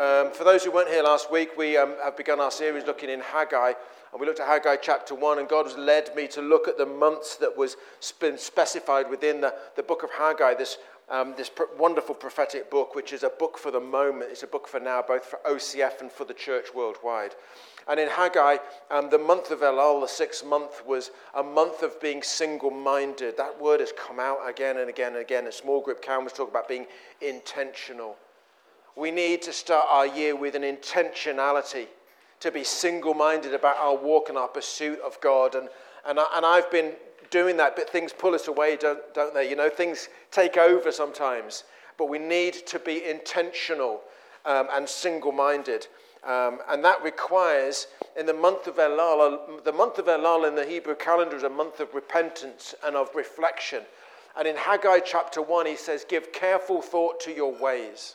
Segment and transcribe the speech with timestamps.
[0.00, 3.10] Um, for those who weren't here last week, we um, have begun our series looking
[3.10, 3.74] in Haggai,
[4.12, 6.78] and we looked at Haggai chapter 1, and God has led me to look at
[6.78, 7.76] the months that was
[8.18, 10.78] been specified within the, the book of Haggai, this,
[11.10, 14.30] um, this pr- wonderful prophetic book, which is a book for the moment.
[14.30, 17.34] It's a book for now, both for OCF and for the church worldwide.
[17.86, 18.56] And in Haggai,
[18.90, 23.36] um, the month of Elul, the sixth month, was a month of being single minded.
[23.36, 25.46] That word has come out again and again and again.
[25.46, 26.86] A small group count was talking about being
[27.20, 28.16] intentional.
[29.00, 31.86] We need to start our year with an intentionality
[32.40, 35.54] to be single minded about our walk and our pursuit of God.
[35.54, 35.70] And,
[36.04, 36.92] and, I, and I've been
[37.30, 39.48] doing that, but things pull us away, don't, don't they?
[39.48, 41.64] You know, things take over sometimes,
[41.96, 44.02] but we need to be intentional
[44.44, 45.86] um, and single minded.
[46.22, 47.86] Um, and that requires,
[48.18, 51.48] in the month of Elul, the month of Elul in the Hebrew calendar is a
[51.48, 53.82] month of repentance and of reflection.
[54.36, 58.14] And in Haggai chapter 1, he says, Give careful thought to your ways.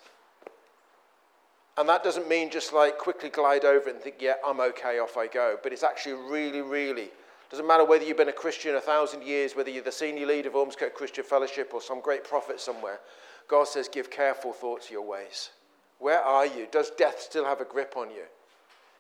[1.78, 5.00] And that doesn't mean just like quickly glide over it and think, yeah, I'm okay,
[5.00, 5.58] off I go.
[5.62, 7.10] But it's actually really, really,
[7.52, 10.50] doesn't matter whether you've been a Christian a thousand years, whether you're the senior leader
[10.50, 13.00] of Ormskirk Christian Fellowship or some great prophet somewhere.
[13.48, 15.52] God says, give careful thought to your ways.
[16.00, 16.68] Where are you?
[16.72, 18.24] Does death still have a grip on you?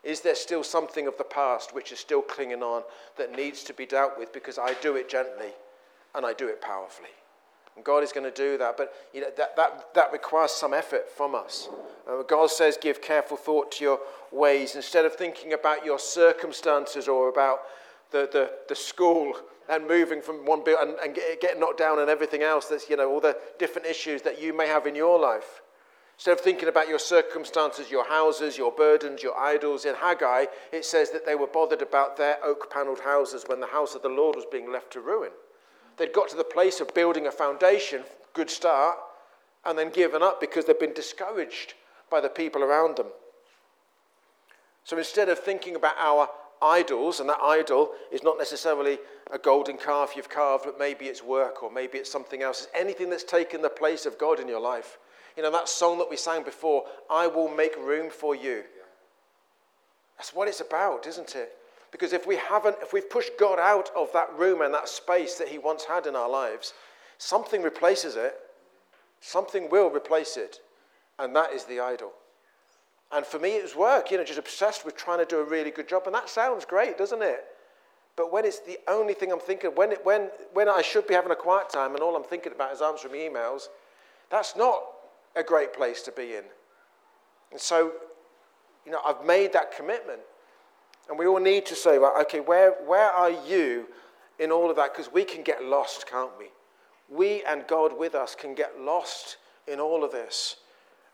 [0.04, 2.84] Is there still something of the past which is still clinging on
[3.18, 5.50] that needs to be dealt with because I do it gently
[6.14, 7.10] and I do it powerfully?
[7.76, 8.78] And God is going to do that.
[8.78, 11.70] But you know, that, that, that requires some effort from us.
[12.08, 14.00] Uh, God says, give careful thought to your
[14.32, 14.76] ways.
[14.76, 17.62] Instead of thinking about your circumstances or about
[18.12, 19.34] the, the, the school
[19.68, 22.96] and moving from one building and, and getting knocked down and everything else, that's, you
[22.96, 25.62] know, all the different issues that you may have in your life.
[26.18, 30.86] Instead of thinking about your circumstances, your houses, your burdens, your idols, in Haggai, it
[30.86, 34.08] says that they were bothered about their oak paneled houses when the house of the
[34.08, 35.32] Lord was being left to ruin.
[35.98, 38.98] They'd got to the place of building a foundation, good start,
[39.66, 41.74] and then given up because they'd been discouraged
[42.10, 43.08] by the people around them.
[44.84, 46.30] So instead of thinking about our
[46.62, 49.00] idols, and that idol is not necessarily
[49.32, 52.62] a golden calf you've carved, but maybe it's work or maybe it's something else.
[52.64, 54.98] It's anything that's taken the place of God in your life.
[55.36, 58.64] You know, that song that we sang before, I will make room for you.
[60.18, 61.52] That's what it's about, isn't it?
[61.96, 65.36] Because if we haven't, if we've pushed God out of that room and that space
[65.36, 66.74] that He once had in our lives,
[67.20, 68.36] something replaces it.
[69.22, 70.60] Something will replace it.
[71.20, 72.12] And that is the idol.
[73.14, 75.46] And for me, it was work, you know, just obsessed with trying to do a
[75.46, 76.02] really good job.
[76.06, 77.46] And that sounds great, doesn't it?
[78.18, 81.14] But when it's the only thing I'm thinking, when, it, when, when I should be
[81.14, 83.70] having a quiet time and all I'm thinking about is answering emails,
[84.30, 84.84] that's not
[85.38, 86.44] a great place to be in.
[87.54, 87.94] And so,
[88.86, 90.20] you know, I've made that commitment.
[91.10, 93.88] And we all need to say, well, okay, where, where are you
[94.40, 94.94] in all of that?
[94.94, 96.46] Because we can get lost, can't we?
[97.10, 100.58] We and God with us can get lost in all of this.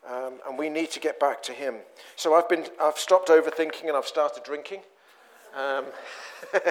[0.07, 1.75] Um, and we need to get back to Him.
[2.15, 4.81] So I've, been, I've stopped overthinking and I've started drinking.
[5.55, 5.85] Um,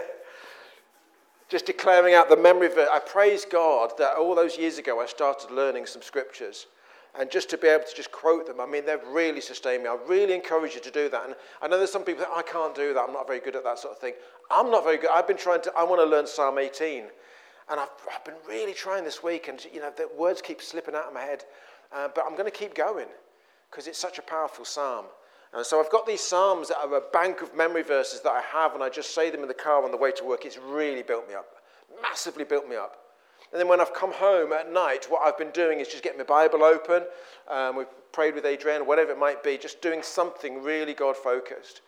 [1.49, 2.89] just declaring out the memory of it.
[2.91, 6.67] I praise God that all those years ago I started learning some scriptures
[7.19, 9.89] and just to be able to just quote them, I mean, they've really sustained me.
[9.89, 11.25] I really encourage you to do that.
[11.27, 13.01] And I know there's some people that I can't do that.
[13.01, 14.15] I'm not very good at that sort of thing.
[14.51, 15.11] I'm not very good.
[15.13, 17.05] I've been trying to, I want to learn Psalm 18.
[17.69, 19.49] And I've, I've been really trying this week.
[19.49, 21.45] And, you know, the words keep slipping out of my head.
[21.93, 23.09] Uh, but I'm going to keep going
[23.71, 25.07] because it's such a powerful psalm.
[25.53, 28.41] And so I've got these psalms that are a bank of memory verses that I
[28.53, 30.45] have, and I just say them in the car on the way to work.
[30.45, 31.57] It's really built me up,
[32.01, 33.00] massively built me up.
[33.53, 36.19] And then when I've come home at night, what I've been doing is just getting
[36.19, 37.03] my Bible open.
[37.49, 41.81] Um, we've prayed with Adrian, whatever it might be, just doing something really God focused.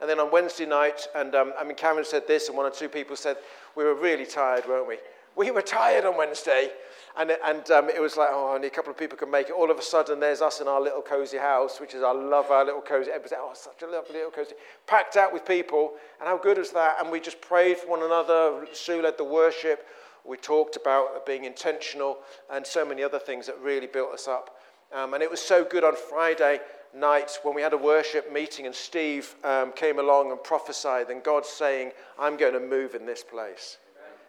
[0.00, 2.70] And then on Wednesday night, and um, I mean, Cameron said this, and one or
[2.70, 3.36] two people said,
[3.76, 4.96] We were really tired, weren't we?
[5.36, 6.70] We were tired on Wednesday.
[7.16, 9.52] And, and um, it was like, oh, only a couple of people can make it.
[9.52, 12.50] All of a sudden, there's us in our little cozy house, which is, I love
[12.50, 13.10] our little cozy.
[13.10, 14.52] Everybody said, oh, such a lovely little cozy.
[14.86, 15.92] Packed out with people.
[16.20, 16.96] And how good is that?
[17.00, 18.66] And we just prayed for one another.
[18.72, 19.86] Sue led the worship.
[20.24, 22.18] We talked about being intentional
[22.50, 24.60] and so many other things that really built us up.
[24.92, 26.60] Um, and it was so good on Friday
[26.94, 31.22] night when we had a worship meeting and Steve um, came along and prophesied, and
[31.22, 33.78] God saying, I'm going to move in this place.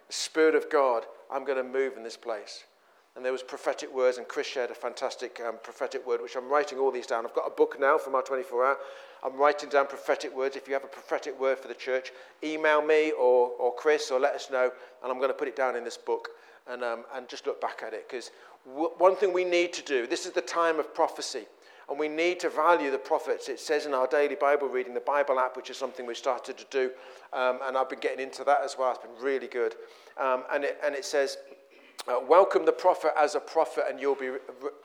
[0.06, 2.64] The Spirit of God, I'm going to move in this place.
[3.14, 6.48] And there was prophetic words, and Chris shared a fantastic um, prophetic word, which I'm
[6.48, 7.26] writing all these down.
[7.26, 8.78] I've got a book now from our 24 hour.
[9.22, 10.56] I'm writing down prophetic words.
[10.56, 12.10] If you have a prophetic word for the church,
[12.42, 14.72] email me or, or Chris or let us know,
[15.02, 16.30] and I'm going to put it down in this book
[16.66, 18.08] and, um, and just look back at it.
[18.08, 18.30] Because
[18.66, 21.44] w- one thing we need to do, this is the time of prophecy,
[21.90, 23.48] and we need to value the prophets.
[23.48, 26.56] It says in our daily Bible reading, the Bible app, which is something we started
[26.56, 26.90] to do,
[27.32, 28.90] um, and I've been getting into that as well.
[28.92, 29.74] It's been really good.
[30.18, 31.36] Um, and, it, and it says,
[32.08, 34.40] uh, welcome the prophet as a prophet, and you'll be re-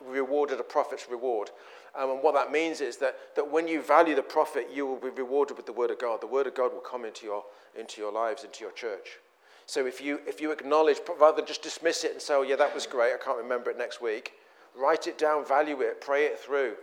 [0.06, 1.50] rewarded a prophet's reward.
[1.98, 4.98] Um, and what that means is that, that when you value the prophet, you will
[4.98, 6.22] be rewarded with the word of God.
[6.22, 7.44] The word of God will come into your,
[7.78, 9.18] into your lives, into your church.
[9.66, 12.56] So if you, if you acknowledge, rather than just dismiss it and say, oh, yeah,
[12.56, 14.34] that was great, I can't remember it next week,
[14.75, 16.75] write it down, value it, pray it through.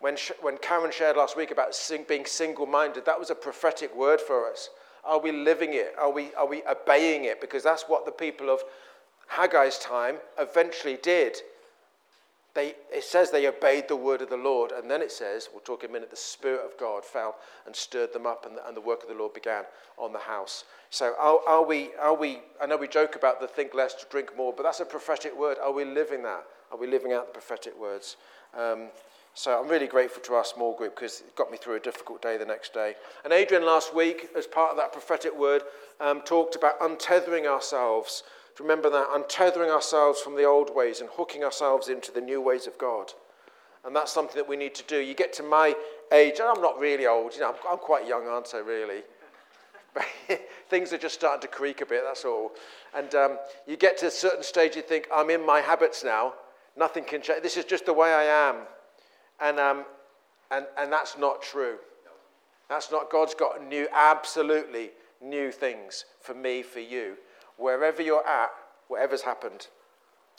[0.00, 3.94] When, when Karen shared last week about sing, being single minded, that was a prophetic
[3.94, 4.70] word for us.
[5.04, 5.94] Are we living it?
[5.98, 7.40] Are we, are we obeying it?
[7.40, 8.60] Because that's what the people of
[9.30, 11.36] Haggai's time eventually did.
[12.52, 15.60] They, it says they obeyed the word of the Lord, and then it says, we'll
[15.60, 18.66] talk in a minute, the Spirit of God fell and stirred them up, and the,
[18.66, 19.62] and the work of the Lord began
[19.96, 20.64] on the house.
[20.90, 24.06] So, are, are, we, are we, I know we joke about the think less to
[24.10, 25.58] drink more, but that's a prophetic word.
[25.62, 26.44] Are we living that?
[26.72, 28.16] Are we living out the prophetic words?
[28.58, 28.88] Um,
[29.34, 32.20] so, I'm really grateful to our small group because it got me through a difficult
[32.20, 32.96] day the next day.
[33.22, 35.62] And Adrian last week, as part of that prophetic word,
[36.00, 38.24] um, talked about untethering ourselves
[38.60, 42.66] remember that, untethering ourselves from the old ways and hooking ourselves into the new ways
[42.66, 43.12] of God.
[43.84, 44.98] And that's something that we need to do.
[44.98, 45.74] You get to my
[46.12, 49.02] age, and I'm not really old, you know, I'm, I'm quite young, aren't I, really?
[49.94, 50.06] But
[50.68, 52.52] things are just starting to creak a bit, that's all.
[52.94, 56.34] And um, you get to a certain stage, you think, I'm in my habits now.
[56.76, 57.42] Nothing can change.
[57.42, 58.56] This is just the way I am.
[59.40, 59.84] And, um,
[60.50, 61.76] and, and that's not true.
[62.68, 64.90] That's not, God's got new, absolutely
[65.20, 67.16] new things for me, for you
[67.60, 68.50] wherever you're at,
[68.88, 69.68] whatever's happened.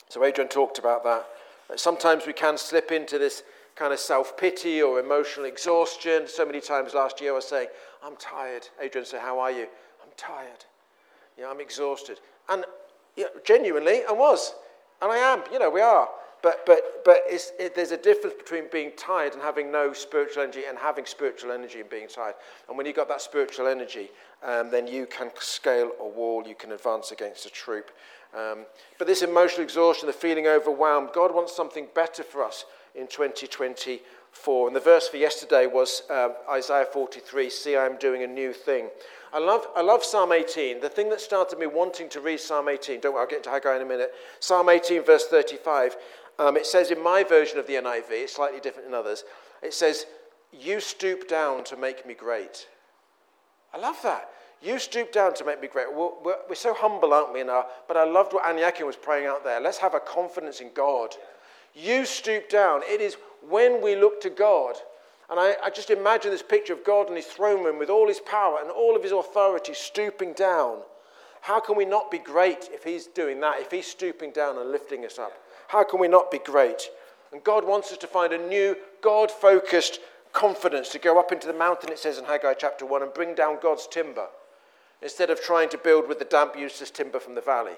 [0.08, 1.26] So Adrian talked about that.
[1.76, 3.44] Sometimes we can slip into this
[3.76, 6.24] kind of self pity or emotional exhaustion.
[6.26, 7.68] So many times last year I was saying,
[8.04, 8.68] I'm tired.
[8.80, 9.66] Adrian said, How are you?
[10.02, 10.64] I'm tired.
[11.38, 12.20] Yeah, I'm exhausted.
[12.48, 12.64] And
[13.44, 14.54] genuinely, I was.
[15.00, 15.42] And I am.
[15.50, 16.08] You know, we are.
[16.42, 20.62] But, but, but it, there's a difference between being tired and having no spiritual energy
[20.68, 22.34] and having spiritual energy and being tired.
[22.68, 24.10] And when you've got that spiritual energy,
[24.42, 27.92] um, then you can scale a wall, you can advance against a troop.
[28.36, 28.66] Um,
[28.98, 34.66] but this emotional exhaustion, the feeling overwhelmed, God wants something better for us in 2024.
[34.66, 38.52] And the verse for yesterday was uh, Isaiah 43 See, I am doing a new
[38.52, 38.88] thing.
[39.34, 40.80] I love, I love Psalm 18.
[40.80, 43.50] The thing that started me wanting to read Psalm 18, don't worry, I'll get into
[43.50, 44.12] Haggai in a minute.
[44.40, 45.96] Psalm 18, verse 35.
[46.38, 49.24] Um, it says in my version of the NIV, it's slightly different than others,
[49.62, 50.06] it says,
[50.52, 52.68] You stoop down to make me great.
[53.74, 54.28] I love that.
[54.62, 55.92] You stoop down to make me great.
[55.92, 57.40] We're, we're, we're so humble, aren't we?
[57.40, 59.60] In our, but I loved what Annie Akin was praying out there.
[59.60, 61.14] Let's have a confidence in God.
[61.74, 62.82] You stoop down.
[62.84, 63.16] It is
[63.48, 64.76] when we look to God.
[65.30, 68.06] And I, I just imagine this picture of God in his throne room with all
[68.06, 70.78] his power and all of his authority stooping down.
[71.40, 74.70] How can we not be great if he's doing that, if he's stooping down and
[74.70, 75.32] lifting us up?
[75.72, 76.90] How can we not be great?
[77.32, 80.00] And God wants us to find a new, God focused
[80.34, 83.34] confidence to go up into the mountain, it says in Haggai chapter 1, and bring
[83.34, 84.26] down God's timber
[85.00, 87.72] instead of trying to build with the damp, useless timber from the valley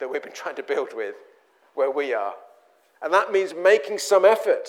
[0.00, 1.14] that we've been trying to build with
[1.72, 2.34] where we are.
[3.00, 4.68] And that means making some effort.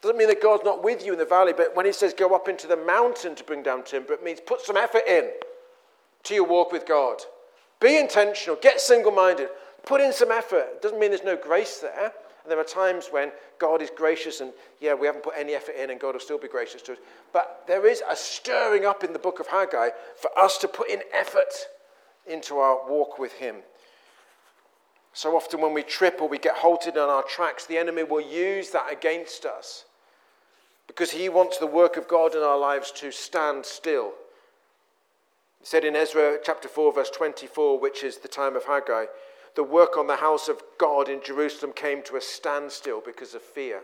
[0.00, 2.36] Doesn't mean that God's not with you in the valley, but when He says go
[2.36, 5.28] up into the mountain to bring down timber, it means put some effort in
[6.22, 7.16] to your walk with God.
[7.80, 9.48] Be intentional, get single minded,
[9.86, 10.66] Put in some effort.
[10.74, 12.12] It doesn't mean there's no grace there.
[12.42, 15.74] And there are times when God is gracious, and yeah, we haven't put any effort
[15.82, 16.98] in, and God will still be gracious to us.
[17.32, 19.88] But there is a stirring up in the book of Haggai
[20.20, 21.52] for us to put in effort
[22.24, 23.56] into our walk with Him.
[25.12, 28.20] So often, when we trip or we get halted on our tracks, the enemy will
[28.20, 29.86] use that against us
[30.86, 34.12] because he wants the work of God in our lives to stand still.
[35.58, 39.06] He said in Ezra chapter 4, verse 24, which is the time of Haggai,
[39.56, 43.42] the work on the house of God in Jerusalem came to a standstill because of
[43.42, 43.80] fear.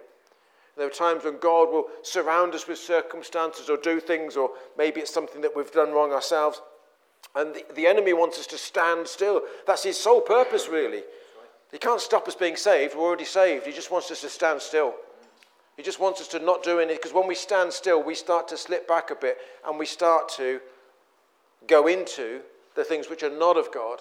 [0.76, 5.00] There are times when God will surround us with circumstances or do things, or maybe
[5.00, 6.60] it's something that we've done wrong ourselves.
[7.34, 9.42] And the, the enemy wants us to stand still.
[9.66, 11.02] That's his sole purpose, really.
[11.70, 12.94] He can't stop us being saved.
[12.94, 13.66] We're already saved.
[13.66, 14.94] He just wants us to stand still.
[15.78, 16.96] He just wants us to not do anything.
[16.96, 20.28] Because when we stand still, we start to slip back a bit and we start
[20.36, 20.60] to
[21.66, 22.40] go into
[22.76, 24.00] the things which are not of God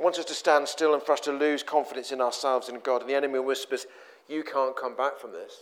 [0.00, 3.02] wants us to stand still and for us to lose confidence in ourselves and God.
[3.02, 3.86] And the enemy whispers,
[4.28, 5.54] You can't come back from this.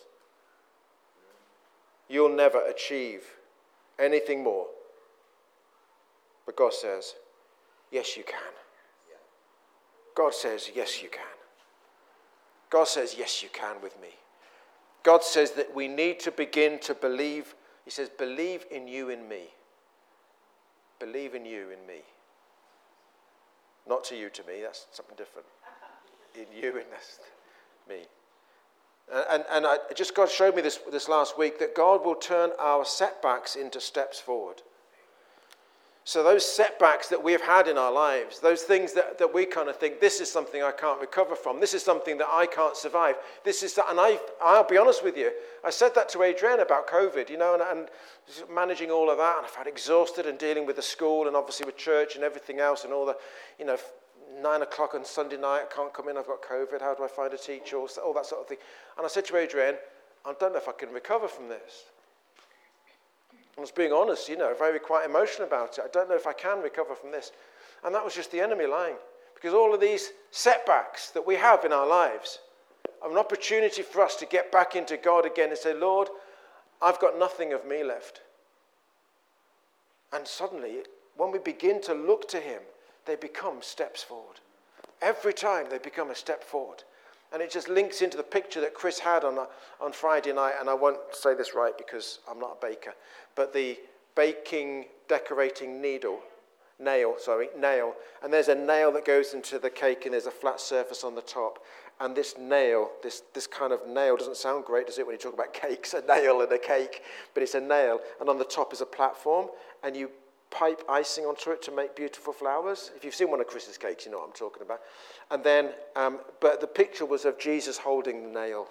[2.08, 3.22] You'll never achieve
[3.98, 4.66] anything more.
[6.46, 7.14] But God says,
[7.90, 8.38] Yes, you can.
[10.14, 11.20] God says, Yes, you can.
[12.70, 14.08] God says, Yes, you can with me.
[15.02, 17.54] God says that we need to begin to believe.
[17.84, 19.44] He says, Believe in you in me.
[20.98, 22.02] Believe in you in me.
[23.88, 25.46] Not to you, to me, that's something different.
[26.34, 27.20] In you, in this,
[27.88, 28.02] me.
[29.30, 32.50] And, and, I, just God showed me this, this last week that God will turn
[32.58, 34.62] our setbacks into steps forward.
[36.08, 39.68] So, those setbacks that we've had in our lives, those things that, that we kind
[39.68, 42.74] of think, this is something I can't recover from, this is something that I can't
[42.74, 45.30] survive, this is, and I, I'll be honest with you,
[45.62, 47.90] I said that to Adrienne about COVID, you know, and, and
[48.50, 51.66] managing all of that, and I felt exhausted and dealing with the school and obviously
[51.66, 53.18] with church and everything else, and all the,
[53.58, 53.76] you know,
[54.40, 57.08] nine o'clock on Sunday night, I can't come in, I've got COVID, how do I
[57.08, 58.58] find a teacher, all that sort of thing.
[58.96, 59.76] And I said to Adrienne,
[60.24, 61.84] I don't know if I can recover from this.
[63.58, 65.84] I was being honest, you know, very quite emotional about it.
[65.84, 67.32] I don't know if I can recover from this.
[67.84, 68.94] And that was just the enemy lying.
[69.34, 72.38] Because all of these setbacks that we have in our lives
[73.02, 76.08] are an opportunity for us to get back into God again and say, Lord,
[76.80, 78.20] I've got nothing of me left.
[80.12, 80.82] And suddenly,
[81.16, 82.62] when we begin to look to Him,
[83.06, 84.36] they become steps forward.
[85.02, 86.84] Every time they become a step forward.
[87.32, 89.46] And it just links into the picture that Chris had on, uh,
[89.80, 90.54] on Friday night.
[90.60, 92.94] And I won't say this right because I'm not a baker,
[93.34, 93.78] but the
[94.14, 96.20] baking decorating needle,
[96.78, 97.94] nail, sorry, nail.
[98.22, 101.14] And there's a nail that goes into the cake and there's a flat surface on
[101.14, 101.64] the top.
[102.00, 105.18] And this nail, this, this kind of nail, doesn't sound great, does it, when you
[105.18, 105.94] talk about cakes?
[105.94, 107.02] A nail and a cake,
[107.34, 108.00] but it's a nail.
[108.20, 109.48] And on the top is a platform.
[109.82, 110.10] And you
[110.50, 112.90] pipe icing onto it to make beautiful flowers.
[112.96, 114.80] If you've seen one of Chris's cakes, you know what I'm talking about.
[115.30, 118.68] And then, um, but the picture was of Jesus holding the nail.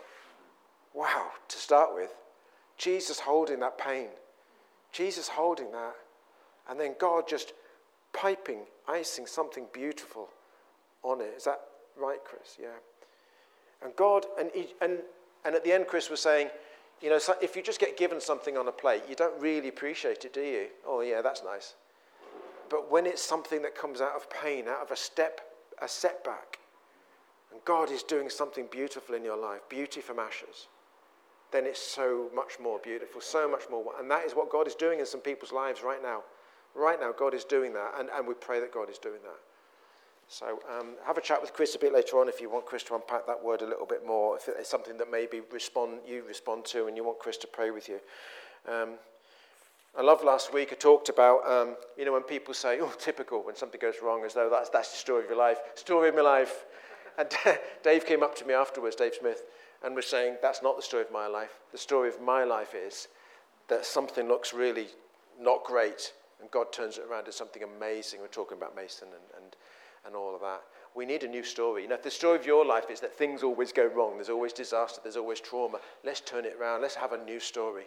[0.94, 2.14] Wow, to start with.
[2.78, 4.10] Jesus holding that pain.
[4.92, 5.96] Jesus holding that.
[6.70, 7.54] And then God just
[8.14, 10.30] piping, icing something beautiful
[11.04, 11.34] on it.
[11.38, 11.62] Is that
[11.96, 12.58] right, Chris?
[12.60, 12.70] Yeah.
[13.84, 15.00] And God, and, he, and,
[15.46, 16.50] and at the end, Chris was saying,
[17.02, 20.26] you know, if you just get given something on a plate, you don't really appreciate
[20.26, 20.68] it, do you?
[20.86, 21.76] Oh, yeah, that's nice.
[22.70, 25.42] But when it's something that comes out of pain, out of a step,
[25.82, 26.60] a setback,
[27.52, 30.68] and God is doing something beautiful in your life, beauty from ashes,
[31.52, 33.94] then it's so much more beautiful, so much more.
[34.00, 36.24] And that is what God is doing in some people's lives right now.
[36.76, 39.40] Right now, God is doing that, and, and we pray that God is doing that.
[40.30, 42.84] So um, have a chat with Chris a bit later on if you want Chris
[42.84, 44.36] to unpack that word a little bit more.
[44.36, 47.72] If it's something that maybe respond you respond to and you want Chris to pray
[47.72, 48.00] with you.
[48.68, 48.96] Um,
[49.98, 53.42] I love last week I talked about um, you know when people say oh typical
[53.42, 56.16] when something goes wrong as though that's that's the story of your life story of
[56.16, 56.66] my life.
[57.18, 57.30] And
[57.84, 59.44] Dave came up to me afterwards, Dave Smith,
[59.84, 61.60] and was saying that's not the story of my life.
[61.72, 63.08] The story of my life is
[63.70, 64.88] that something looks really
[65.40, 68.20] not great and God turns it around to something amazing.
[68.22, 69.56] We're talking about Mason and, and
[70.08, 70.64] and all of that.
[70.96, 71.84] We need a new story.
[71.84, 74.30] You know, if the story of your life is that things always go wrong, there's
[74.30, 76.82] always disaster, there's always trauma, let's turn it around.
[76.82, 77.84] Let's have a new story.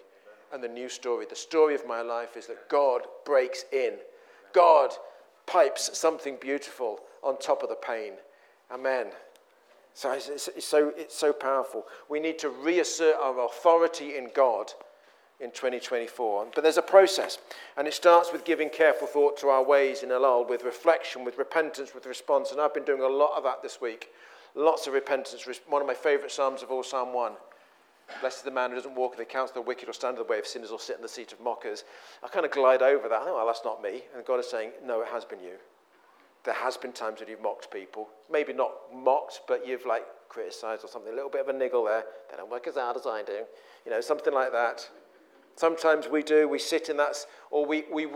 [0.53, 3.95] And the new story, the story of my life is that God breaks in.
[4.53, 4.91] God
[5.47, 8.13] pipes something beautiful on top of the pain.
[8.71, 9.07] Amen.
[9.95, 11.87] So it's, it's, so, it's so powerful.
[12.09, 14.73] We need to reassert our authority in God
[15.41, 16.49] in 2024.
[16.55, 17.39] But there's a process,
[17.77, 21.39] and it starts with giving careful thought to our ways in Elul, with reflection, with
[21.39, 22.53] repentance, with response.
[22.53, 24.09] And I've been doing a lot of that this week.
[24.55, 25.47] Lots of repentance.
[25.69, 27.33] One of my favourite Psalms of all, Psalm 1.
[28.21, 30.17] Blessed is the man who doesn't walk in the counsel of the wicked or stand
[30.17, 31.85] in the way of sinners or sit in the seat of mockers.
[32.25, 33.23] I kind of glide over that.
[33.25, 34.03] Oh, well, that's not me.
[34.17, 35.55] And God is saying, no, it has been you.
[36.43, 38.09] There has been times when you've mocked people.
[38.31, 41.13] Maybe not mocked, but you've like criticised or something.
[41.13, 42.05] A little bit of a niggle there.
[42.31, 43.45] They don't work as hard as I do.
[43.85, 44.89] You know, something like that.
[45.61, 48.07] Sometimes we do, we sit in that, or we, we,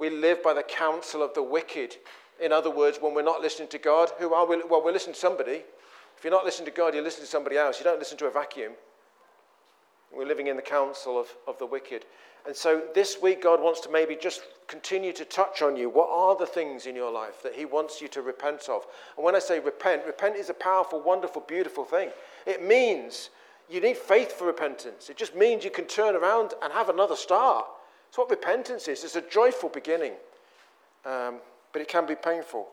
[0.00, 1.94] we live by the counsel of the wicked.
[2.42, 4.60] In other words, when we're not listening to God, who are we?
[4.68, 5.62] Well, we're listening to somebody.
[6.16, 7.78] If you're not listening to God, you're listening to somebody else.
[7.78, 8.72] You don't listen to a vacuum.
[10.12, 12.04] We're living in the counsel of, of the wicked.
[12.48, 15.88] And so this week, God wants to maybe just continue to touch on you.
[15.90, 18.84] What are the things in your life that He wants you to repent of?
[19.16, 22.10] And when I say repent, repent is a powerful, wonderful, beautiful thing.
[22.44, 23.30] It means
[23.70, 25.10] you need faith for repentance.
[25.10, 27.66] It just means you can turn around and have another start.
[28.06, 29.04] That's what repentance is.
[29.04, 30.12] It's a joyful beginning,
[31.04, 31.36] um,
[31.72, 32.68] but it can be painful.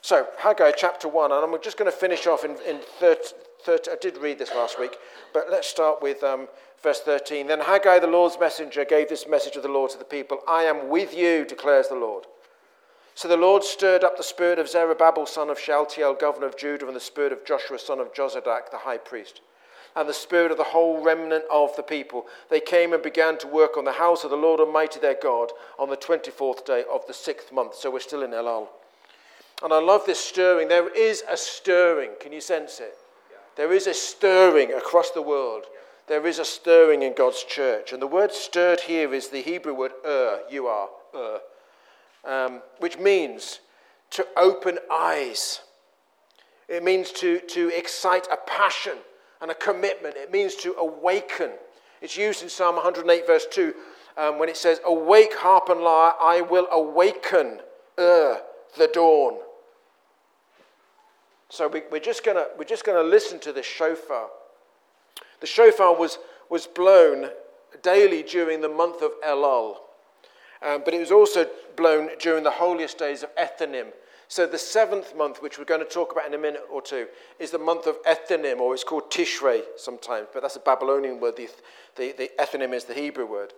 [0.00, 3.20] So, Haggai chapter 1, and I'm just going to finish off in, in 30,
[3.64, 4.96] 30, I did read this last week,
[5.32, 6.48] but let's start with um,
[6.82, 7.48] verse 13.
[7.48, 10.64] Then Haggai, the Lord's messenger, gave this message of the Lord to the people I
[10.64, 12.26] am with you, declares the Lord.
[13.14, 16.86] So the Lord stirred up the spirit of Zerubbabel, son of Shealtiel, governor of Judah,
[16.86, 19.40] and the spirit of Joshua, son of Jozadak, the high priest
[19.94, 22.26] and the spirit of the whole remnant of the people.
[22.50, 25.50] They came and began to work on the house of the Lord Almighty their God
[25.78, 27.74] on the 24th day of the sixth month.
[27.74, 28.68] So we're still in Elul.
[29.62, 30.68] And I love this stirring.
[30.68, 32.10] There is a stirring.
[32.20, 32.96] Can you sense it?
[33.56, 35.64] There is a stirring across the world.
[36.08, 37.92] There is a stirring in God's church.
[37.92, 41.40] And the word stirred here is the Hebrew word ur, you are, ur,
[42.24, 43.60] um, which means
[44.10, 45.60] to open eyes.
[46.68, 48.98] It means to, to excite a passion
[49.42, 50.16] and a commitment.
[50.16, 51.50] It means to awaken.
[52.00, 53.74] It's used in Psalm 108, verse 2.
[54.16, 57.60] um, when it says, Awake, harp and lyre, I will awaken
[57.98, 58.40] er,
[58.76, 59.38] the dawn.
[61.48, 64.28] So we, are just going we're just going to listen to the shofar.
[65.40, 66.18] The shofar was,
[66.48, 67.28] was blown
[67.82, 69.76] daily during the month of Elul,
[70.62, 71.46] um, but it was also
[71.76, 73.88] blown during the holiest days of Ethanim.
[74.32, 77.06] So the seventh month, which we're going to talk about in a minute or two,
[77.38, 81.36] is the month of Ethanim, or it's called Tishrei sometimes, but that's a Babylonian word.
[81.36, 81.50] The,
[81.96, 83.52] the, the Ethanim is the Hebrew word.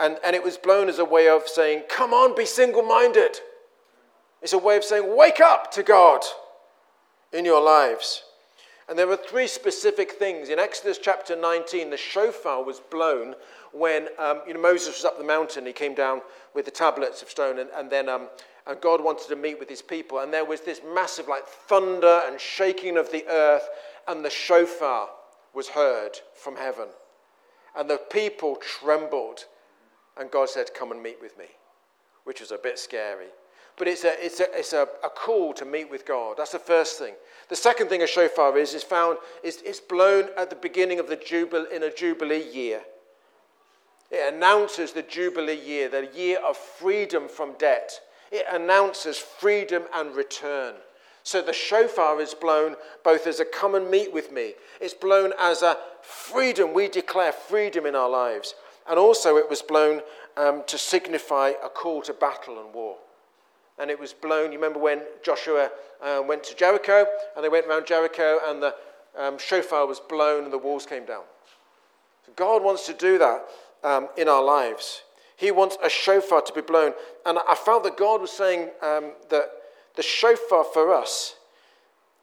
[0.00, 3.38] And, and it was blown as a way of saying, Come on, be single minded.
[4.42, 6.22] It's a way of saying, Wake up to God
[7.32, 8.24] in your lives.
[8.88, 10.48] And there are three specific things.
[10.48, 13.36] In Exodus chapter 19, the shofar was blown
[13.70, 15.64] when um, you know, Moses was up the mountain.
[15.66, 16.20] He came down
[16.52, 18.28] with the tablets of stone, and, and then um,
[18.66, 20.20] and God wanted to meet with his people.
[20.20, 23.68] And there was this massive, like, thunder and shaking of the earth,
[24.08, 25.08] and the shofar
[25.52, 26.88] was heard from heaven.
[27.76, 29.46] And the people trembled
[30.16, 31.46] and God said, Come and meet with me,
[32.24, 33.26] which was a bit scary.
[33.76, 36.36] But it's, a, it's, a, it's a, a call to meet with God.
[36.38, 37.14] That's the first thing.
[37.48, 41.08] The second thing a shofar is, is found, is it's blown at the beginning of
[41.08, 42.82] the jubilee, in a jubilee year.
[44.12, 47.98] It announces the jubilee year, the year of freedom from debt.
[48.34, 50.74] It announces freedom and return.
[51.22, 52.74] So the shofar is blown
[53.04, 54.54] both as a come and meet with me.
[54.80, 56.74] It's blown as a freedom.
[56.74, 58.56] We declare freedom in our lives.
[58.88, 60.00] And also, it was blown
[60.36, 62.96] um, to signify a call to battle and war.
[63.78, 65.70] And it was blown, you remember when Joshua
[66.02, 68.74] uh, went to Jericho, and they went around Jericho, and the
[69.16, 71.22] um, shofar was blown, and the walls came down.
[72.34, 73.44] God wants to do that
[73.84, 75.02] um, in our lives.
[75.44, 76.94] He wants a shofar to be blown.
[77.26, 79.50] And I felt that God was saying um, that
[79.94, 81.36] the shofar for us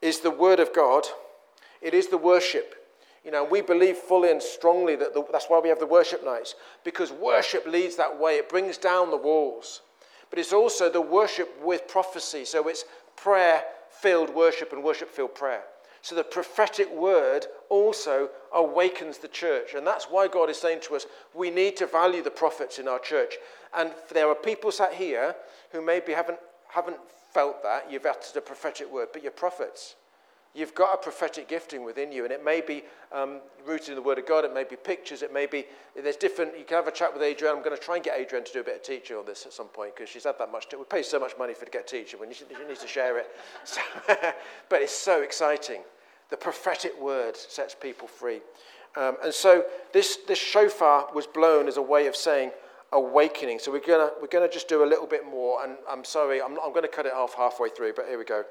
[0.01, 1.05] is the word of God,
[1.83, 2.73] it is the worship.
[3.23, 6.25] You know, we believe fully and strongly that the, that's why we have the worship
[6.25, 8.37] nights, because worship leads that way.
[8.37, 9.81] It brings down the walls.
[10.31, 12.43] But it's also the worship with prophecy.
[12.43, 12.85] So it's
[13.15, 13.61] prayer
[13.91, 15.61] filled worship and worship filled prayer.
[16.01, 19.75] So the prophetic word also awakens the church.
[19.75, 22.87] And that's why God is saying to us, we need to value the prophets in
[22.87, 23.35] our church.
[23.75, 25.35] And there are people sat here
[25.71, 26.97] who maybe haven't, haven't
[27.33, 27.91] felt that.
[27.91, 29.95] You've uttered a prophetic word, but you're prophets.
[30.53, 32.83] You've got a prophetic gifting within you, and it may be
[33.13, 34.43] um, rooted in the Word of God.
[34.43, 35.21] It may be pictures.
[35.21, 36.57] It may be there's different.
[36.57, 37.55] You can have a chat with Adrienne.
[37.55, 39.45] I'm going to try and get Adrienne to do a bit of teaching on this
[39.45, 40.67] at some point because she's had that much.
[40.69, 42.87] To, we pay so much money for to get a teacher when she, needs to
[42.87, 43.29] share it.
[43.63, 43.79] So,
[44.69, 45.83] but it's so exciting.
[46.29, 48.41] The prophetic word sets people free,
[48.97, 52.51] um, and so this this shofar was blown as a way of saying
[52.91, 53.59] awakening.
[53.59, 55.63] So we're gonna we're gonna just do a little bit more.
[55.63, 58.25] And I'm sorry, I'm, I'm going to cut it off halfway through, but here we
[58.25, 58.43] go.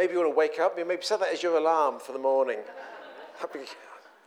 [0.00, 0.78] Maybe you want to wake up.
[0.78, 2.58] Maybe set that as your alarm for the morning.
[3.52, 3.60] Be,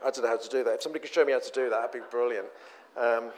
[0.04, 0.74] I don't know how to do that.
[0.74, 2.46] If somebody could show me how to do that, that'd be brilliant.
[2.96, 3.30] Um,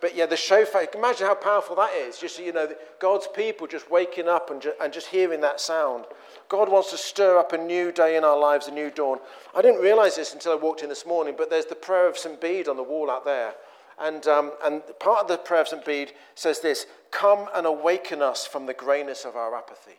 [0.00, 2.18] but yeah, the shofar, imagine how powerful that is.
[2.18, 6.06] Just, you know, God's people just waking up and, ju- and just hearing that sound.
[6.48, 9.18] God wants to stir up a new day in our lives, a new dawn.
[9.54, 12.18] I didn't realize this until I walked in this morning, but there's the prayer of
[12.18, 12.40] St.
[12.40, 13.54] Bede on the wall out there.
[14.00, 15.84] And, um, and part of the prayer of St.
[15.84, 19.98] Bede says this Come and awaken us from the greyness of our apathy.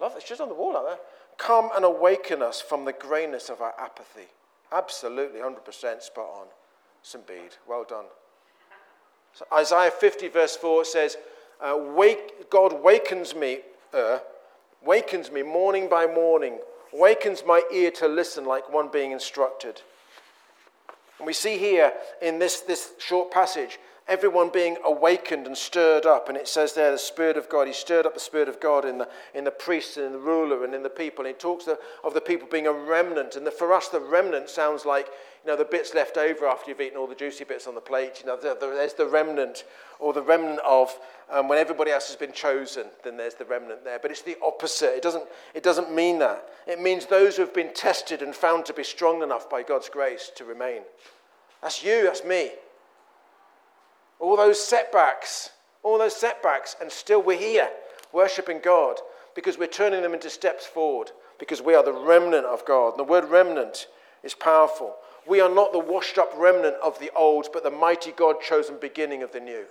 [0.00, 0.98] Love, it's just on the wall out there.
[1.36, 4.28] Come and awaken us from the greyness of our apathy.
[4.72, 6.46] Absolutely, 100% spot on.
[7.02, 7.26] St.
[7.26, 8.04] Bede, well done.
[9.32, 11.16] So Isaiah 50, verse 4 says,
[11.60, 13.60] uh, Wake, God wakens me,
[13.94, 14.18] uh,
[14.84, 16.58] wakens me morning by morning,
[16.92, 19.80] wakens my ear to listen like one being instructed.
[21.18, 23.78] And we see here in this, this short passage
[24.08, 26.28] everyone being awakened and stirred up.
[26.28, 27.66] And it says there, the Spirit of God.
[27.66, 30.18] He stirred up the Spirit of God in the, in the priests and in the
[30.18, 31.24] ruler and in the people.
[31.24, 33.36] And he talks of, of the people being a remnant.
[33.36, 35.08] And the, for us, the remnant sounds like,
[35.44, 37.80] you know, the bits left over after you've eaten all the juicy bits on the
[37.80, 38.20] plate.
[38.20, 39.64] You know, the, the, there's the remnant,
[39.98, 40.98] or the remnant of
[41.30, 43.98] um, when everybody else has been chosen, then there's the remnant there.
[44.00, 44.96] But it's the opposite.
[44.96, 46.48] It doesn't, it doesn't mean that.
[46.66, 49.88] It means those who have been tested and found to be strong enough by God's
[49.88, 50.82] grace to remain.
[51.62, 52.52] That's you, that's me.
[54.20, 55.50] All those setbacks,
[55.82, 57.68] all those setbacks, and still we're here
[58.12, 58.98] worshiping God
[59.34, 62.90] because we're turning them into steps forward because we are the remnant of God.
[62.90, 63.86] And the word remnant
[64.22, 64.96] is powerful.
[65.26, 68.76] We are not the washed up remnant of the old, but the mighty God chosen
[68.80, 69.66] beginning of the new.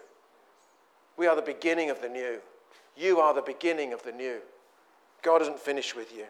[1.17, 2.39] We are the beginning of the new.
[2.95, 4.39] You are the beginning of the new.
[5.23, 6.25] God isn't finished with you.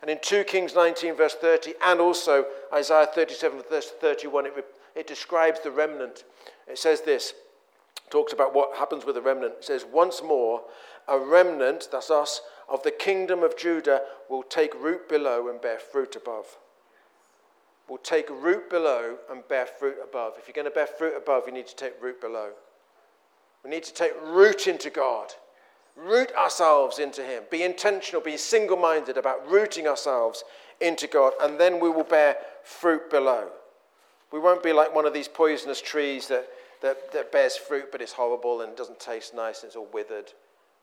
[0.00, 5.06] And in 2 Kings 19, verse 30, and also Isaiah 37, verse 31, it, it
[5.06, 6.24] describes the remnant.
[6.66, 7.34] It says this,
[8.10, 9.54] talks about what happens with the remnant.
[9.58, 10.62] It says, Once more,
[11.08, 15.78] a remnant, that's us, of the kingdom of Judah will take root below and bear
[15.78, 16.56] fruit above.
[17.88, 20.34] Will take root below and bear fruit above.
[20.38, 22.50] If you're going to bear fruit above, you need to take root below.
[23.64, 25.32] We need to take root into God.
[25.96, 27.42] Root ourselves into Him.
[27.50, 30.44] Be intentional, be single minded about rooting ourselves
[30.80, 33.48] into God, and then we will bear fruit below.
[34.32, 36.48] We won't be like one of these poisonous trees that,
[36.82, 40.32] that, that bears fruit but it's horrible and doesn't taste nice and it's all withered.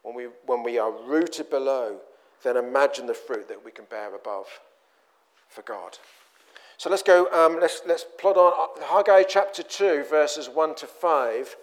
[0.03, 1.99] When we, when we are rooted below,
[2.43, 4.47] then imagine the fruit that we can bear above
[5.49, 5.97] for God.
[6.77, 10.86] So let's go, um, let's, let's plot on uh, Haggai chapter 2, verses 1 to
[10.86, 11.55] 5.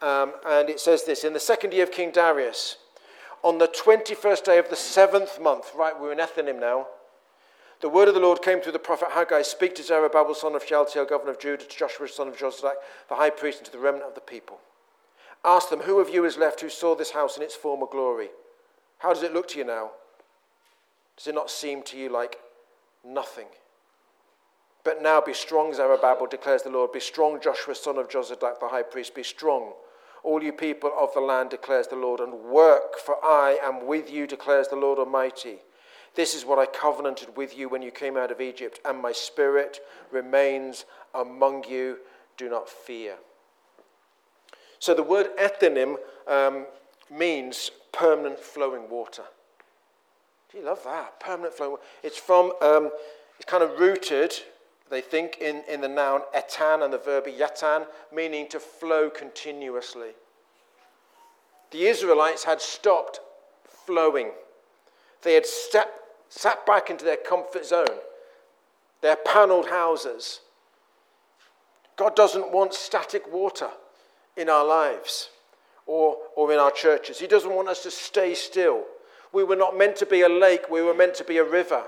[0.00, 2.78] Um, and it says this In the second year of King Darius,
[3.42, 6.86] on the 21st day of the seventh month, right, we're in Ethanim now,
[7.80, 10.64] the word of the Lord came through the prophet Haggai Speak to Zerubbabel, son of
[10.64, 12.74] Shealtiel, governor of Judah, to Joshua, son of Jozadak,
[13.08, 14.58] the high priest, and to the remnant of the people.
[15.44, 18.30] Ask them, Who of you is left who saw this house in its former glory?
[18.98, 19.90] How does it look to you now?
[21.16, 22.38] Does it not seem to you like
[23.04, 23.46] nothing?
[24.84, 26.92] But now be strong, Zerubbabel, declares the Lord.
[26.92, 29.14] Be strong, Joshua, son of Jozadak, the high priest.
[29.14, 29.72] Be strong,
[30.22, 34.10] all you people of the land, declares the Lord, and work, for I am with
[34.10, 35.58] you, declares the Lord Almighty.
[36.14, 39.12] This is what I covenanted with you when you came out of Egypt, and my
[39.12, 39.80] spirit
[40.12, 41.98] remains among you.
[42.36, 43.16] Do not fear.
[44.78, 45.96] So the word ethanim
[46.28, 46.66] um,
[47.10, 49.24] means permanent flowing water.
[50.50, 51.18] Do you love that?
[51.20, 51.84] Permanent flowing water.
[52.02, 52.90] It's from, um,
[53.36, 54.34] it's kind of rooted,
[54.90, 60.10] they think, in, in the noun etan and the verb yatan, meaning to flow continuously.
[61.70, 63.20] The Israelites had stopped
[63.66, 64.30] flowing.
[65.22, 67.98] They had stepped, sat back into their comfort zone,
[69.00, 70.40] their panelled houses.
[71.96, 73.68] God doesn't want static water
[74.36, 75.30] in our lives
[75.86, 77.18] or, or in our churches.
[77.20, 78.84] He doesn't want us to stay still.
[79.32, 81.82] We were not meant to be a lake, we were meant to be a river.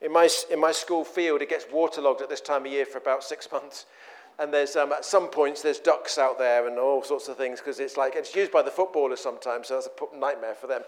[0.00, 2.98] In my, in my school field, it gets waterlogged at this time of year for
[2.98, 3.86] about six months.
[4.40, 7.60] And there's, um, at some points, there's ducks out there and all sorts of things
[7.60, 10.80] because it's like, it's used by the footballers sometimes, so that's a nightmare for them.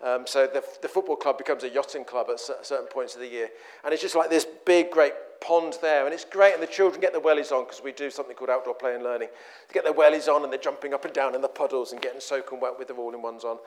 [0.00, 3.26] Um, so the, the football club becomes a yachting club at certain points of the
[3.26, 3.50] year.
[3.84, 6.04] And it's just like this big, great pond there.
[6.04, 8.48] And it's great, and the children get their wellies on because we do something called
[8.48, 9.28] outdoor play and learning.
[9.68, 12.00] They get their wellies on, and they're jumping up and down in the puddles and
[12.00, 13.58] getting soaking wet with their all in ones on.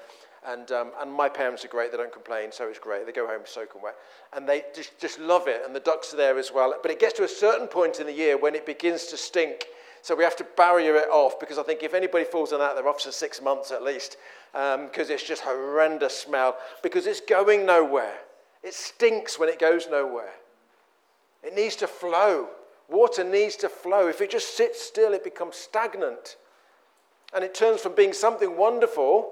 [0.45, 3.05] And, um, and my parents are great, they don't complain, so it's great.
[3.05, 3.95] They go home soaking wet.
[4.33, 6.75] And they just, just love it, and the ducks are there as well.
[6.81, 9.65] But it gets to a certain point in the year when it begins to stink.
[10.01, 12.75] So we have to barrier it off because I think if anybody falls on that,
[12.75, 14.17] they're off for six months at least
[14.51, 18.13] because um, it's just horrendous smell because it's going nowhere.
[18.63, 20.33] It stinks when it goes nowhere.
[21.41, 22.49] It needs to flow.
[22.89, 24.09] Water needs to flow.
[24.09, 26.35] If it just sits still, it becomes stagnant.
[27.33, 29.31] And it turns from being something wonderful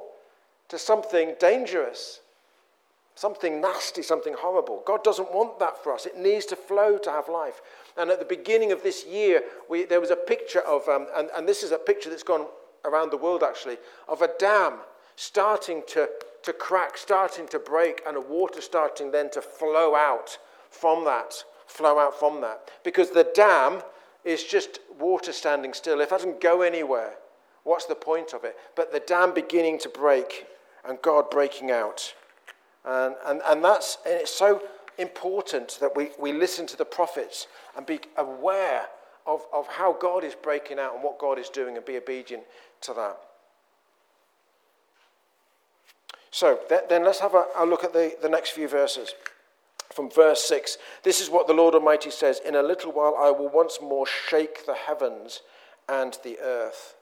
[0.72, 2.22] to something dangerous,
[3.16, 4.82] something nasty, something horrible.
[4.86, 6.06] God doesn't want that for us.
[6.06, 7.62] It needs to flow to have life.
[7.98, 11.28] And at the beginning of this year, we, there was a picture of, um, and,
[11.36, 12.46] and this is a picture that's gone
[12.86, 14.76] around the world actually, of a dam
[15.18, 16.08] starting to,
[16.44, 20.38] to crack, starting to break, and a water starting then to flow out
[20.70, 22.72] from that, flow out from that.
[22.86, 23.82] Because the dam
[24.24, 26.00] is just water standing still.
[26.00, 27.16] If it doesn't go anywhere,
[27.66, 28.56] what's the point of it?
[28.78, 30.48] But the dam beginning to break
[30.88, 32.14] and God breaking out.
[32.86, 34.62] And, and, and that's, and it's so
[34.98, 38.86] important that we, we listen to the prophets and be aware
[39.26, 42.44] of, of how God is breaking out and what God is doing and be obedient
[42.82, 43.18] to that.
[46.32, 49.14] So then let's have a, a look at the, the next few verses.
[49.94, 53.30] From verse 6 This is what the Lord Almighty says In a little while I
[53.30, 55.42] will once more shake the heavens
[55.90, 56.96] and the earth,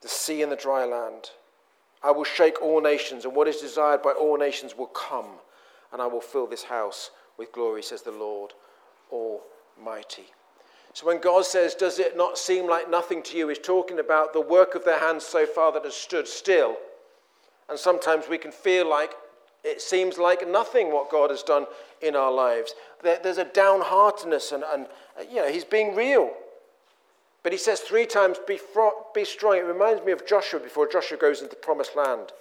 [0.00, 1.30] the sea and the dry land.
[2.02, 5.26] I will shake all nations, and what is desired by all nations will come,
[5.92, 8.54] and I will fill this house with glory, says the Lord
[9.10, 10.26] Almighty.
[10.92, 13.48] So when God says, Does it not seem like nothing to you?
[13.48, 16.76] He's talking about the work of their hands so far that has stood still
[17.70, 19.14] and sometimes we can feel like
[19.62, 21.66] it seems like nothing what God has done
[22.02, 22.74] in our lives.
[23.02, 24.86] There's a downheartedness, and, and
[25.30, 26.30] you know, He's being real.
[27.42, 29.56] But he says three times, be, fro- be strong.
[29.56, 32.32] It reminds me of Joshua before Joshua goes into the promised land.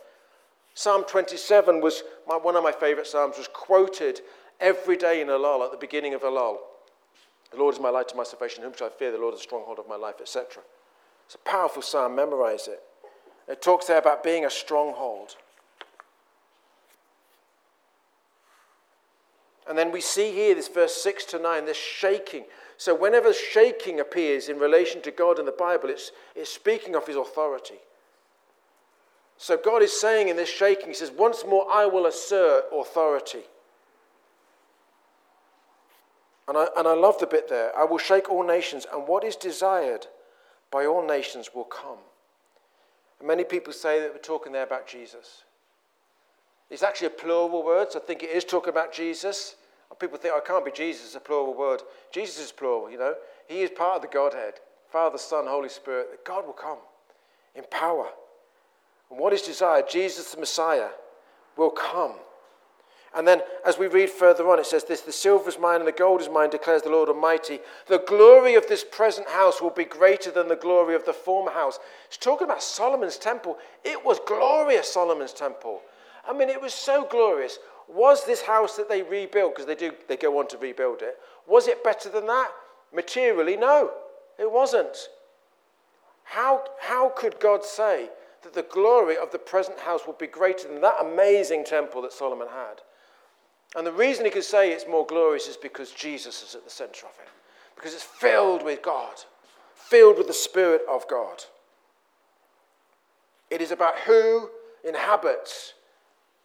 [0.73, 4.21] Psalm 27 was my, one of my favorite Psalms, was quoted
[4.59, 6.57] every day in Elul at the beginning of Elul.
[7.51, 8.63] The Lord is my light to my salvation.
[8.63, 9.11] Whom shall I fear?
[9.11, 10.63] The Lord is the stronghold of my life, etc.
[11.25, 12.15] It's a powerful psalm.
[12.15, 12.81] Memorize it.
[13.47, 15.35] It talks there about being a stronghold.
[19.67, 22.45] And then we see here, this verse 6 to 9, this shaking.
[22.79, 27.05] So, whenever shaking appears in relation to God in the Bible, it's, it's speaking of
[27.05, 27.75] his authority.
[29.37, 33.41] So, God is saying in this shaking, He says, Once more I will assert authority.
[36.47, 37.77] And I, and I love the bit there.
[37.77, 40.07] I will shake all nations, and what is desired
[40.71, 41.99] by all nations will come.
[43.19, 45.43] And many people say that we're talking there about Jesus.
[46.69, 49.55] It's actually a plural word, so I think it is talking about Jesus.
[49.97, 51.81] People think, it can't be Jesus, a plural word.
[52.11, 53.15] Jesus is plural, you know.
[53.47, 54.55] He is part of the Godhead
[54.89, 56.11] Father, Son, Holy Spirit.
[56.11, 56.77] That God will come
[57.55, 58.07] in power.
[59.09, 60.89] And what is desired, Jesus the Messiah,
[61.57, 62.13] will come.
[63.15, 65.87] And then, as we read further on, it says this The silver is mine and
[65.87, 67.59] the gold is mine, declares the Lord Almighty.
[67.87, 71.51] The glory of this present house will be greater than the glory of the former
[71.51, 71.79] house.
[72.07, 73.57] It's talking about Solomon's temple.
[73.83, 75.81] It was glorious, Solomon's temple.
[76.27, 77.57] I mean, it was so glorious.
[77.89, 81.17] Was this house that they rebuilt, because they do, they go on to rebuild it,
[81.47, 82.51] was it better than that?
[82.93, 83.91] Materially, no,
[84.37, 85.09] it wasn't.
[86.23, 88.09] How, how could God say
[88.43, 92.13] that the glory of the present house will be greater than that amazing temple that
[92.13, 92.81] Solomon had?
[93.75, 96.69] And the reason he could say it's more glorious is because Jesus is at the
[96.69, 97.29] center of it,
[97.75, 99.15] because it's filled with God,
[99.73, 101.43] filled with the Spirit of God.
[103.49, 104.49] It is about who
[104.87, 105.73] inhabits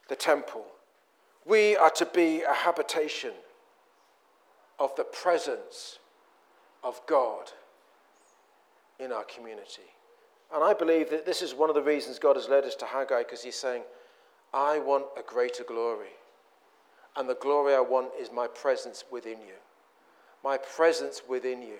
[0.09, 0.65] the temple.
[1.45, 3.33] We are to be a habitation
[4.79, 5.99] of the presence
[6.83, 7.51] of God
[8.99, 9.83] in our community.
[10.53, 12.85] And I believe that this is one of the reasons God has led us to
[12.85, 13.83] Haggai because he's saying,
[14.53, 16.13] I want a greater glory.
[17.15, 19.55] And the glory I want is my presence within you.
[20.43, 21.79] My presence within you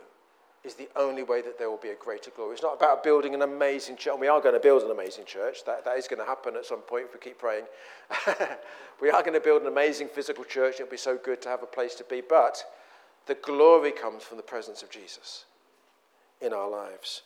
[0.66, 2.54] is the only way that there will be a greater glory.
[2.54, 5.64] It's not about building an amazing church, we are going to build an amazing church.
[5.66, 7.66] That, that is going to happen at some point if we keep praying.
[9.02, 10.76] we are going to build an amazing physical church.
[10.76, 12.22] It'll be so good to have a place to be.
[12.28, 12.64] But
[13.28, 15.46] the glory comes from the presence of Jesus
[16.42, 17.22] in our lives.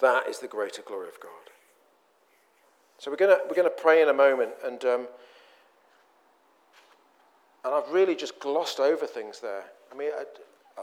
[0.00, 1.30] That is the greater glory of God.
[2.98, 5.08] So we're going to, we're going to pray in a moment, and um,
[7.64, 9.64] and I've really just glossed over things there.
[9.92, 10.24] I mean, I,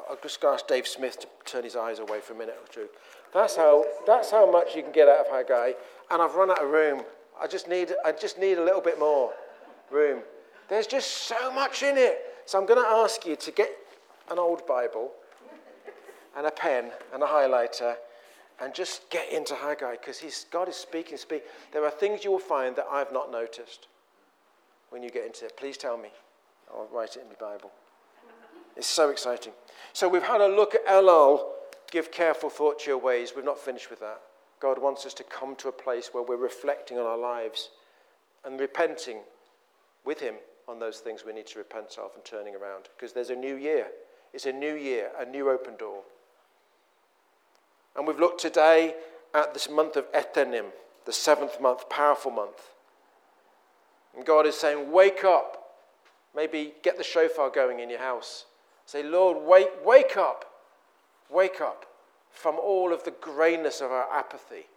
[0.09, 2.87] I'll just ask Dave Smith to turn his eyes away for a minute or two.
[3.33, 5.73] That's how, that's how much you can get out of Haggai.
[6.11, 7.03] And I've run out of room.
[7.41, 9.33] I just, need, I just need a little bit more
[9.91, 10.21] room.
[10.69, 12.19] There's just so much in it.
[12.45, 13.71] So I'm going to ask you to get
[14.31, 15.11] an old Bible
[16.37, 17.95] and a pen and a highlighter
[18.61, 21.43] and just get into Haggai because God is speaking, speak.
[21.73, 23.87] There are things you will find that I've not noticed
[24.89, 25.57] when you get into it.
[25.57, 26.09] Please tell me.
[26.71, 27.71] I'll write it in the Bible.
[28.75, 29.53] It's so exciting.
[29.93, 31.41] So we've had a look at Elul,
[31.91, 33.33] give careful thought to your ways.
[33.35, 34.21] We've not finished with that.
[34.59, 37.69] God wants us to come to a place where we're reflecting on our lives
[38.43, 39.19] and repenting
[40.03, 40.35] with Him
[40.67, 42.89] on those things we need to repent of and turning around.
[42.95, 43.87] Because there's a new year.
[44.33, 46.01] It's a new year, a new open door.
[47.95, 48.95] And we've looked today
[49.33, 50.65] at this month of Ethanim,
[51.05, 52.61] the seventh month, powerful month.
[54.15, 55.61] And God is saying, Wake up.
[56.35, 58.45] Maybe get the shofar going in your house.
[58.85, 60.45] Say, Lord, wake, wake up.
[61.29, 61.85] Wake up
[62.31, 64.67] from all of the grayness of our apathy.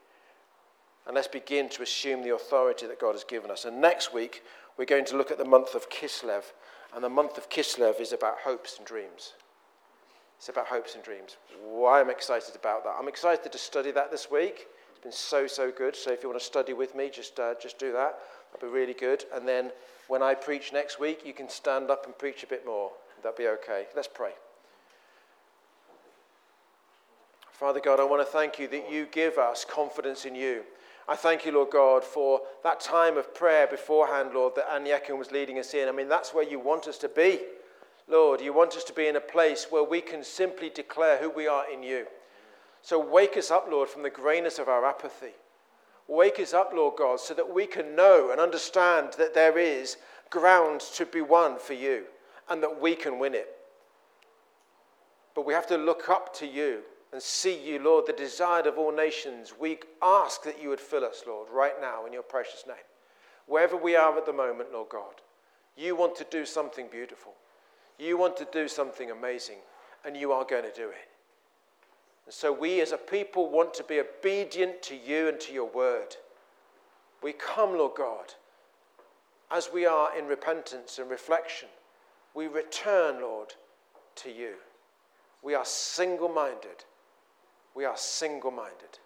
[1.07, 3.65] And let's begin to assume the authority that God has given us.
[3.65, 4.43] And next week,
[4.77, 6.45] we're going to look at the month of Kislev.
[6.95, 9.35] And the month of Kislev is about hopes and dreams.
[10.39, 11.37] It's about hopes and dreams.
[11.63, 12.95] Why I'm excited about that.
[12.99, 14.69] I'm excited to study that this week.
[14.91, 15.97] It's been so, so good.
[15.97, 18.19] So if you want to study with me, just, uh, just do that.
[18.53, 19.25] That'd be really good.
[19.35, 19.73] And then
[20.07, 22.93] when I preach next week, you can stand up and preach a bit more.
[23.23, 23.87] That'd be okay.
[23.95, 24.33] Let's pray.
[27.59, 30.63] Father God, I want to thank you that you give us confidence in you.
[31.09, 35.33] I thank you, Lord God, for that time of prayer beforehand, Lord, that Anyakin was
[35.33, 35.89] leading us in.
[35.89, 37.41] I mean, that's where you want us to be.
[38.07, 41.31] Lord, you want us to be in a place where we can simply declare who
[41.31, 42.07] we are in you.
[42.83, 45.35] So wake us up, Lord, from the grayness of our apathy.
[46.07, 49.97] Wake us up, Lord God, so that we can know and understand that there is
[50.31, 52.05] ground to be won for you
[52.51, 53.49] and that we can win it.
[55.35, 56.81] But we have to look up to you
[57.13, 59.55] and see you, Lord, the desired of all nations.
[59.59, 62.77] We ask that you would fill us, Lord, right now in your precious name.
[63.47, 65.15] Wherever we are at the moment, Lord God,
[65.77, 67.33] you want to do something beautiful.
[67.99, 69.59] You want to do something amazing,
[70.05, 71.09] and you are going to do it.
[72.27, 75.69] And so we as a people want to be obedient to you and to your
[75.69, 76.17] word.
[77.23, 78.35] We come, Lord God,
[79.51, 81.69] as we are in repentance and reflection.
[82.35, 83.55] We return, Lord,
[84.17, 84.55] to you.
[85.43, 86.85] We are single minded.
[87.75, 88.99] We are single minded.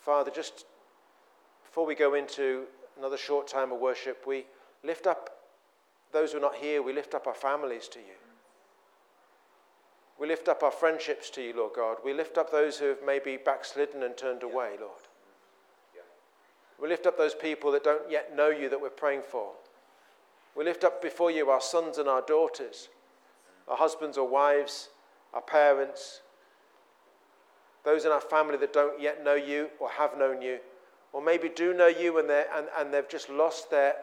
[0.00, 0.66] Father, just
[1.64, 2.64] before we go into
[2.98, 4.44] another short time of worship, we
[4.82, 5.30] lift up
[6.12, 8.14] those who are not here, we lift up our families to you.
[10.18, 11.96] We lift up our friendships to you, Lord God.
[12.04, 15.08] We lift up those who have maybe backslidden and turned away, Lord.
[16.80, 19.52] We lift up those people that don't yet know you that we're praying for.
[20.56, 22.88] We lift up before you our sons and our daughters,
[23.68, 24.88] our husbands or wives,
[25.32, 26.20] our parents,
[27.84, 30.58] those in our family that don't yet know you or have known you,
[31.12, 33.94] or maybe do know you and, and, and they've just lost their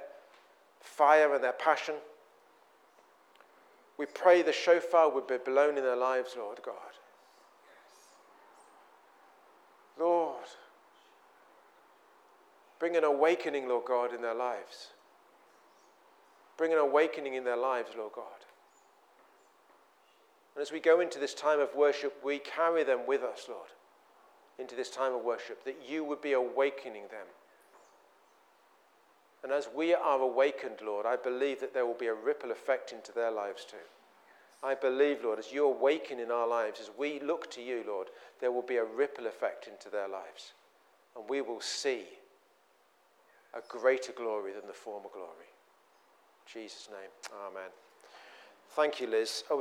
[0.80, 1.96] fire and their passion.
[3.98, 6.76] We pray the shofar would be blown in their lives, Lord God.
[10.00, 10.46] Lord,
[12.82, 14.88] bring an awakening, Lord God, in their lives.
[16.58, 18.26] Bring an awakening in their lives, Lord God.
[20.56, 23.70] And as we go into this time of worship, we carry them with us, Lord,
[24.58, 27.28] into this time of worship, that you would be awakening them.
[29.44, 32.94] And as we are awakened, Lord, I believe that there will be a ripple effect
[32.94, 33.78] into their lives too.
[34.64, 38.08] I believe, Lord, as you awaken in our lives, as we look to you, Lord,
[38.40, 40.54] there will be a ripple effect into their lives.
[41.16, 42.06] And we will see
[43.54, 45.52] a greater glory than the former glory.
[46.46, 47.10] In Jesus' name,
[47.50, 47.70] amen.
[48.70, 49.44] Thank you, Liz.
[49.44, 49.50] Oh,